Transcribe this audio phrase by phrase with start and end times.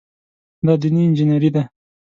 [0.65, 1.63] دا دیني انجینیري ده.